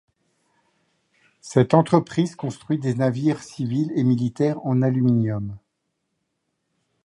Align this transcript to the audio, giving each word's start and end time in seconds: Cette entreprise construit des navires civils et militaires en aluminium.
Cette 1.41 1.75
entreprise 1.75 2.33
construit 2.35 2.79
des 2.79 2.95
navires 2.95 3.43
civils 3.43 3.91
et 3.95 4.03
militaires 4.03 4.57
en 4.65 4.81
aluminium. 4.81 5.55